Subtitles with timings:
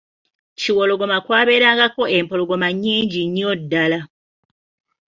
[0.59, 3.99] Kiwologoma kwabeerangako empologoma nnyingi nnyo ddala.